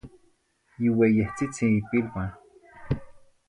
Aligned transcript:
Yiueyehtzitzi 0.83 1.65
ipiluan. 1.79 2.29